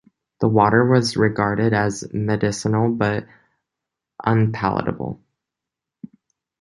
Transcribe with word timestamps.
The 0.39 0.47
water 0.47 0.83
was 0.83 1.15
regarded 1.15 1.73
as 1.73 2.11
medicinal 2.11 2.89
but 2.91 3.27
unpalatable. 4.25 5.21